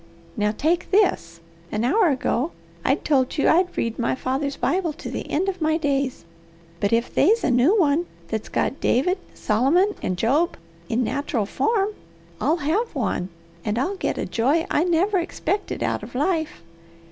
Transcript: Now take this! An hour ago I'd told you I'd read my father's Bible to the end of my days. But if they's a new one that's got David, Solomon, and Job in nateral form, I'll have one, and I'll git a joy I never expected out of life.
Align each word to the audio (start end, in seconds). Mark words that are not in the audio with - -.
Now 0.35 0.51
take 0.51 0.89
this! 0.89 1.41
An 1.71 1.83
hour 1.83 2.09
ago 2.09 2.53
I'd 2.83 3.05
told 3.05 3.37
you 3.37 3.47
I'd 3.47 3.77
read 3.77 3.99
my 3.99 4.15
father's 4.15 4.57
Bible 4.57 4.93
to 4.93 5.11
the 5.11 5.29
end 5.29 5.47
of 5.47 5.61
my 5.61 5.77
days. 5.77 6.25
But 6.79 6.91
if 6.91 7.13
they's 7.13 7.43
a 7.43 7.51
new 7.51 7.79
one 7.79 8.07
that's 8.29 8.49
got 8.49 8.79
David, 8.79 9.19
Solomon, 9.35 9.93
and 10.01 10.17
Job 10.17 10.57
in 10.89 11.03
nateral 11.03 11.45
form, 11.45 11.89
I'll 12.41 12.57
have 12.65 12.95
one, 12.95 13.29
and 13.63 13.77
I'll 13.77 13.95
git 13.95 14.17
a 14.17 14.25
joy 14.25 14.65
I 14.71 14.85
never 14.85 15.19
expected 15.19 15.83
out 15.83 16.01
of 16.01 16.15
life. 16.15 16.63